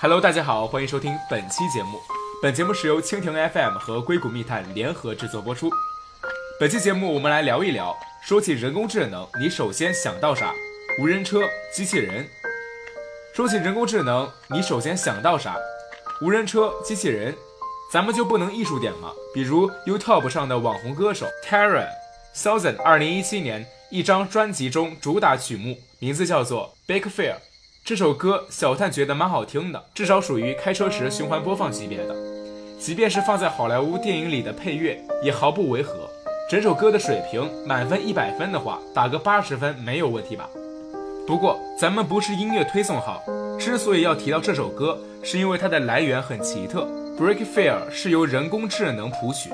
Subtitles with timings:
[0.00, 2.00] Hello，大家好，欢迎收听本期节目。
[2.40, 5.68] 本节目是由蜻蜓 FM 和硅谷密探联合制作播出。
[6.60, 10.54] 本期节目我们来聊一聊，说起人工智能，你首先想到啥？
[11.00, 11.40] 无人车、
[11.74, 12.24] 机器人。
[13.34, 15.56] 说起人工智能，你首先想到啥？
[16.22, 17.36] 无人车、机器人。
[17.92, 19.10] 咱们就不能艺术点吗？
[19.34, 21.88] 比如 YouTube 上的网红歌手 Tara
[22.36, 27.34] Thousand，二零一七年一张专辑中主打曲目名字叫做 Big Fear。
[27.88, 32.14] 这首歌小探觉得蛮好听的，至少属于开车时循环播放级别的。
[32.78, 36.06] 即便是放在好莱坞电影里的配乐，也毫不违和。
[36.50, 40.46] 整首歌的水平满分一百分的话，打个八十分没有问题吧？
[41.26, 43.22] 不过咱们不是音乐推送号，
[43.58, 46.86] 之所以要提到这首歌，是因为它的来源很奇特。
[47.18, 49.48] Break Fear 是由人工智能谱曲。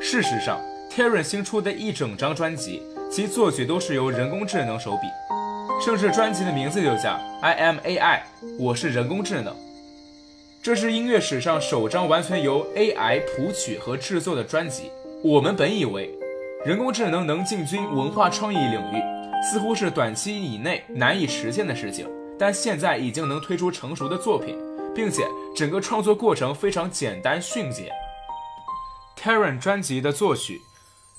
[0.00, 0.58] 事实上
[0.88, 5.08] t e r r n 新出的一整张专辑，其作曲都是由人工智能手笔。
[5.80, 8.20] 甚至专辑的名字就叫 I am AI，
[8.58, 9.54] 我是人工智能。
[10.62, 14.90] 这是音乐史上首张完全由 AI 谱曲和制作的专辑。
[15.22, 16.10] 我们本以为
[16.64, 19.02] 人工智能能进军文化创意领域，
[19.42, 22.08] 似乎是短期以内难以实现的事情，
[22.38, 24.56] 但现在已经能推出成熟的作品，
[24.94, 27.92] 并且整个创作过程非常简单迅捷。
[29.20, 30.62] Taryn 专辑的作曲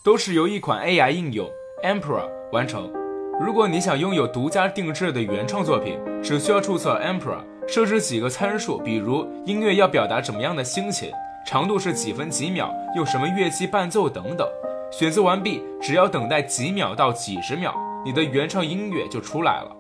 [0.04, 1.48] 都是由一款 AI 应用
[1.84, 3.05] Emperor 完成。
[3.38, 11.12] 如果你想拥有独家定制的原创作品，只需要注册 Emperor，设置几个参数，比如音乐要表达怎么样的心情，
[11.46, 14.48] 长度是几分几秒，用什么乐器伴奏等等。
[14.90, 17.76] 选择完毕，只要等待几秒到几十秒，
[18.06, 19.76] 你的原创音乐就出来了。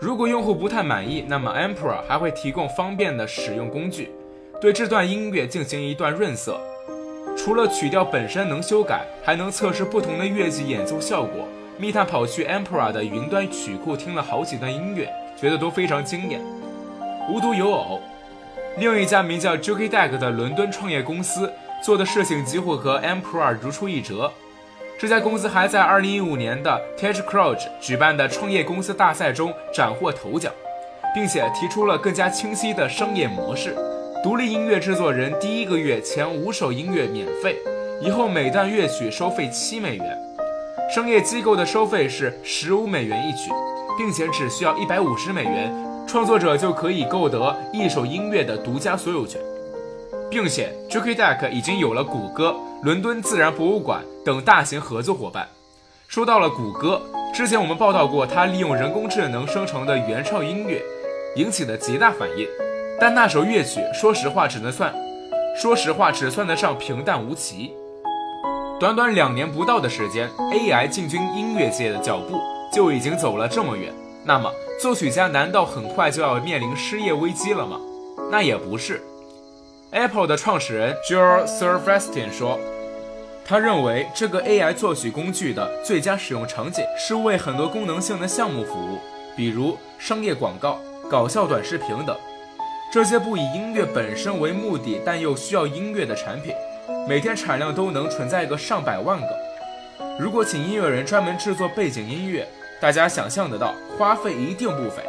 [0.00, 4.10] 如果用户不太满意，那么 Emperor 还会提供方便的使用工具，
[4.60, 6.60] 对这段音乐进行一段润色。
[7.36, 11.46] 除了曲调本身能修改，还能测试不同的乐器演奏效果。
[11.76, 16.40] 密探跑去 Emperor 的云端曲库听了好几段音乐，觉得都非常惊艳。
[17.28, 18.00] 无独有偶，
[18.78, 21.52] 另一家名叫 Juki Deck 的伦敦创业公司
[21.82, 24.32] 做的事情几乎和 Emperor 如出一辙。
[25.00, 30.52] 这家公司还在2015年的 TechCrunch 举办的创业公司大赛中斩获头奖，
[31.12, 33.74] 并且提出了更加清晰的商业模式：
[34.22, 37.56] 独立音乐制作人第一个月前五首音乐免费，
[38.00, 40.23] 以后每段乐曲收费七美元。
[40.94, 43.50] 商业机构的收费是十五美元一曲，
[43.98, 45.74] 并且只需要一百五十美元，
[46.06, 49.40] 创作者就可以购得一首音乐的独家所有权，
[50.30, 52.54] 并且 Juki Deck 已经有了谷歌、
[52.84, 55.48] 伦敦自然博物馆等大型合作伙伴。
[56.06, 57.02] 说到了谷歌，
[57.34, 60.80] 之前我们报道过，它利用人工智能生成的原创音乐，
[61.34, 62.46] 引起的极大反应，
[63.00, 64.94] 但那首乐曲，说实话只能算，
[65.60, 67.72] 说实话只算得上平淡无奇。
[68.84, 72.38] 短短两年不到的时间，AI 进军音乐界的脚步
[72.70, 73.90] 就已经走了这么远。
[74.26, 77.80] 那么，作曲家难道很快就要面临失业危机了吗？
[78.30, 79.02] 那也不是。
[79.92, 82.60] Apple 的创始人 Joel Silverstein 说，
[83.42, 88.98] 他认为这个 AI 作曲工具的最佳使用场景是为很多功能性的项目服务，
[89.34, 90.78] 比如商业广告、
[91.10, 92.14] 搞笑短视频等。
[92.92, 96.52] 这些不以音乐本身为目的，但又需要音乐的产品。
[97.06, 99.26] 每天产量都能存在个上百万个。
[100.18, 102.48] 如果请音乐人专门制作背景音乐，
[102.80, 105.02] 大家想象得到，花费一定不菲。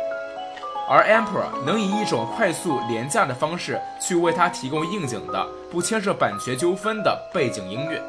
[0.90, 8.02] 而 Emperor 能以一种快速廉价的方式去为他提供应景的、不牵涉版权纠纷的背景音乐。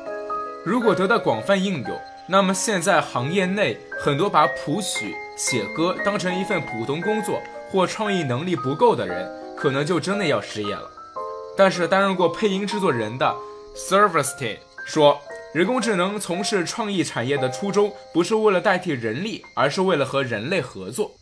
[0.64, 10.91] 如果得到广泛应用，那么现在行业内很多把谱曲、写歌当成一份普通工作或创意能力不够的人，可能就真的要失业了。
[11.56, 13.32] 但是担任过配音制作人的。
[13.76, 14.56] Serverstein
[14.87, 15.20] 说
[15.53, 21.12] ：“人工智能从事创意产业的初衷不是为了代替人力，而是为了和人类合作。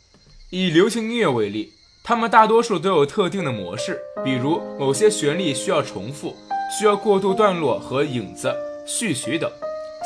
[0.51, 1.73] 以流行音乐为例，
[2.05, 6.37] 他们大多数都有特定的模式，比如某些旋律需要重复，
[6.79, 8.55] 需要过渡段落和影子、
[8.87, 9.51] 序曲等。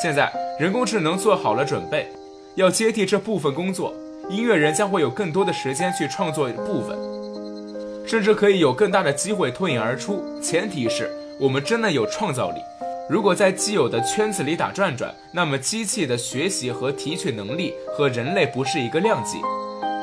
[0.03, 2.09] 现在，人工智能做好了准备，
[2.55, 3.93] 要接替这部分工作，
[4.31, 6.99] 音乐人将会有更多的时间去创作部分，
[8.09, 10.25] 甚至可以有更大的机会脱颖而出。
[10.41, 12.61] 前提是。”我们真的有创造力。
[13.09, 19.39] 如果在既有的圈子里打转转，那么机器的学习和提取能力和人类不是一个量级。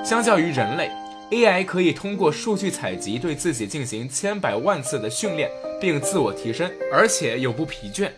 [0.04, 0.90] 相较于人类
[1.32, 5.50] ，AI 可以通过数据采集对自己进行千百万次的训练，
[5.80, 8.10] 并自我提升，而且永不疲倦。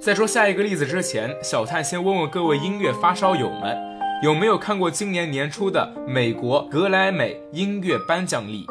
[0.00, 3.76] 在说下一个例子之前，小探先问问各位音乐发烧友们，
[4.24, 8.66] 有没有看过今年年初的美国格莱美音乐颁奖礼？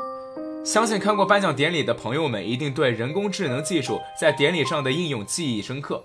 [0.63, 6.03] 相信看过颁奖典礼的朋友们，一定对人工智能技术在典礼上的应用记忆深刻。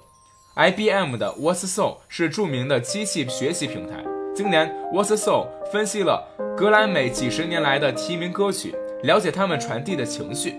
[0.55, 4.03] IBM 的 Watson 是著名的机器学习平台。
[4.35, 6.27] 今年，Watson 分析了
[6.57, 10.55] 格莱美几十年来的提名歌曲，了解他们传递的情绪，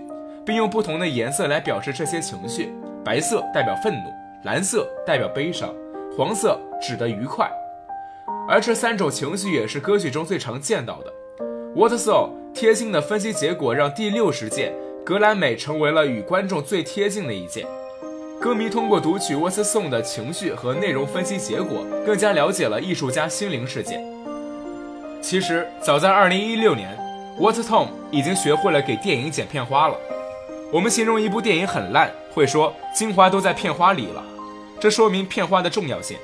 [0.46, 2.72] 并用不同的颜色来表示这些情绪。
[3.04, 4.12] 白色代表愤怒，
[4.44, 5.74] 蓝色代表悲伤，
[6.16, 7.50] 黄色指的愉快。
[8.48, 11.12] 而这三种情绪也是歌曲中最常见到的。
[11.76, 14.72] Whatso 贴心的分析结果让第六十届
[15.04, 17.66] 格莱美成为了与观众最贴近的一届。
[18.40, 24.00] 歌迷通过读取 What Song 的情绪和内容分析结果，更加了解了艺术家心灵世界。
[25.20, 26.96] 其实早在2016年
[27.38, 29.96] ，What Tom 已经学会了给电影剪片花了。
[30.72, 34.24] 我们形容一部电影很烂，会说精华都在片花里了，
[34.80, 36.16] 这说明片花的重要性。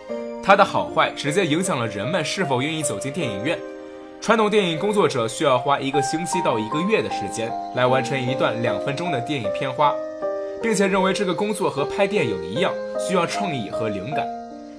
[0.43, 3.59] 它的好坏直接影响了人们是否愿意走进电影院。
[4.21, 9.93] 传统电影工作者需要花一个星期到一个月的时间来完成一段两分钟的电影片花。
[10.65, 14.27] 并且认为这个工作和拍电影一样，需要创意和灵感。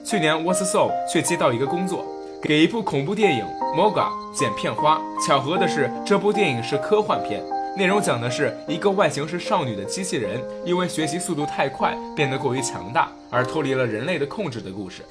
[0.04, 2.04] 去年，What's So 却接到一个工作，
[2.42, 3.46] 给一部恐怖电影
[3.78, 5.00] 《Moga》剪片花。
[5.24, 7.40] 巧合的是，这部电影是科幻片，
[7.78, 15.04] 内容讲的是一个外形是少女的机器人，因为学习速度太快，变得过于强大，而脱离了人类的控制的故事。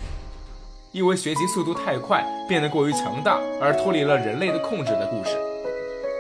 [0.95, 5.37] 因为学习速度太快，变得过于强大，而脱离了人类的控制的故事。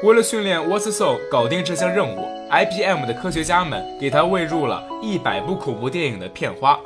[0.03, 2.19] 为了训练 What's So 搞定这项任务
[2.51, 6.77] ，IBM 的科学家们给他喂入了一百部恐怖电影的片花。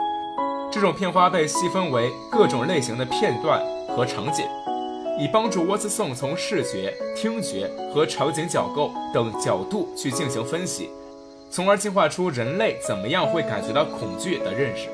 [0.70, 3.58] 这种片花被细分为各种类型的片段
[3.96, 4.44] 和场景，
[5.18, 10.90] 以帮助 What's So 从视觉、听觉和场景角构等角度去进行分析，
[11.50, 14.90] 从而进化出人类怎么样会感觉到恐惧的认识。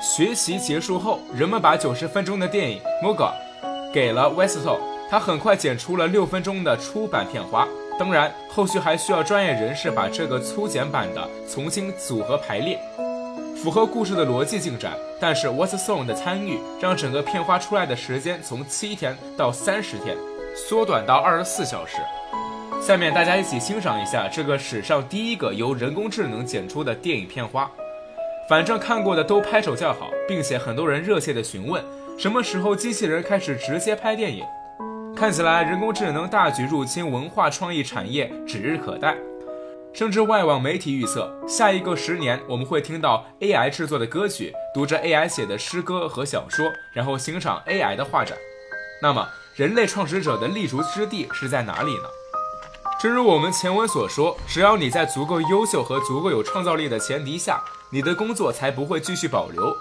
[0.00, 3.32] 学习结束后，人们把九十分钟的电影 Moga
[3.92, 4.78] 给了 What's So。
[5.10, 7.68] 他很快剪出了六分钟的初版片花，
[7.98, 12.80] 当然，后续还需要专业人士把这个粗剪版的重新组合排列，
[13.62, 14.94] 符合故事的逻辑进展。
[15.20, 20.16] 但是，What's Song 的参与让整个片花出来的时间从七天到三十天，
[20.56, 21.98] 缩短到二十四小时。
[22.82, 27.70] 下面大家一起欣赏一下这个史上第一个由人工智能剪出的电影片花。
[28.48, 31.82] 反正看过的都拍手叫好，并且很多人热切地询问，
[32.18, 34.44] 什么时候机器人开始直接拍电影？
[35.16, 39.16] 看起来人工智能大举入侵文化创意产业指日可待，
[39.94, 48.36] 甚至外网媒体预测，下一个十年我们会听到 AI 制作的歌曲，读着 AI 写的诗歌和小说，然后欣赏 AI 的画展。
[49.00, 49.26] 那么，
[49.56, 52.04] 人类创始者的立足之地是在哪里呢？
[53.00, 57.62] 正如我们前文所说，只要你在足够优秀和足够有创造力的前提下，
[57.94, 59.72] 你的工作才不会继续保留，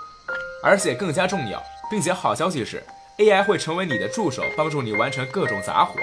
[0.63, 2.83] 而且更加重要，并且好消息是。
[3.17, 5.95] AI 会成为你的助手，帮助你完成各种杂活。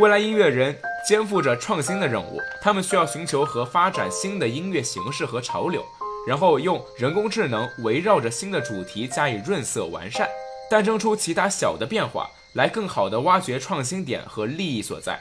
[0.00, 0.74] 未来音乐人
[1.06, 5.84] 肩负着创新的任务，他们需要寻求和发展新的音乐形式和潮流，
[6.26, 10.26] 然后用人工智能围绕着新的主题加以润色完善，
[10.70, 15.20] 诞生出其他小的变化，来更好的挖掘创新点和利益所在，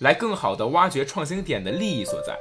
[0.00, 2.36] 来更好的挖掘创新点的利益所在。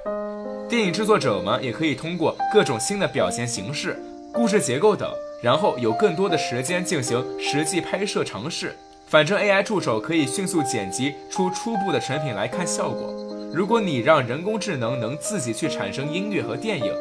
[0.69, 4.01] 电影制作者们也可以通过各种新的表现形式、
[4.33, 5.09] 故事结构等。
[5.43, 8.73] 然后有更多的时间进行实际拍摄尝试。
[9.05, 13.13] 反正 AI 助手可以迅速剪辑出初步的成品来看效果。
[13.53, 16.95] 如果你让人工智能能自己去产生音乐和电影，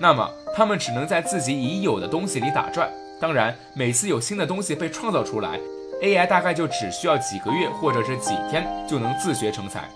[0.00, 2.90] 那么他们只能在自己已有的东西里打转。
[3.20, 5.60] 当然，每次有新的东西被创造出来
[6.02, 9.88] ，AI 大概就只需要几个月或者是几天就能自学成才。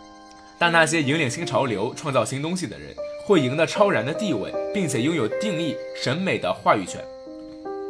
[0.58, 2.94] 但那些引领新潮流、创造新东西的人，
[3.26, 7.04] 会赢得超然的地位，并且拥有定义审美的话语权。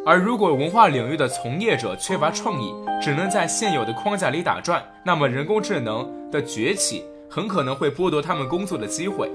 [0.04, 9.30] 而如果文化领域的从业者缺乏创意，只能在现有的框架里打转，那么人工智能的崛起很可能会剥夺他们工作的机会。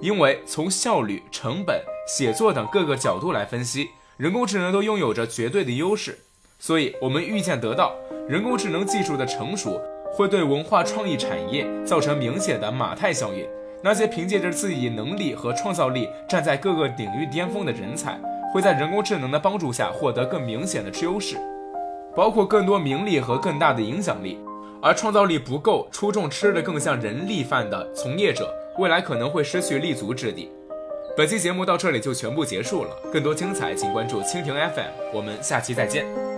[0.00, 6.18] 因为从效率、成本、写作等各个角度来分析，人工智能都拥有着绝对的优势。
[6.60, 7.96] 所以，我们预见得到，
[8.28, 9.80] 人工智能技术的成熟
[10.12, 13.44] 会对文化创意产业造成明显的马太效应。
[13.82, 18.20] 那些凭借着自己能力和创造力站在各个领域巅峰的人才。
[18.52, 21.36] 会在人工智能的帮助下获得更明显的优势，
[22.16, 24.40] 包括更多名利和更大的影响力。
[24.82, 30.50] 而创造力不够、出众吃的更像人力饭的从业者，未来可能会失去立足之地。
[31.16, 36.29] 本期节目到这里就全部结束了，更多精彩请关注蜻蜓 FM，我们下期再见。